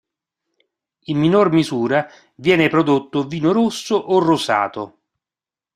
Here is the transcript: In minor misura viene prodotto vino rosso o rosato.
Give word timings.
In 1.11 1.17
minor 1.19 1.51
misura 1.51 2.09
viene 2.33 2.69
prodotto 2.69 3.27
vino 3.27 3.51
rosso 3.51 3.95
o 3.97 4.17
rosato. 4.17 5.01